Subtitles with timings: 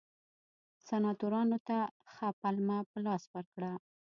[0.87, 1.77] سناتورانو ته
[2.13, 3.71] ښه پلمه په لاس ورکړه.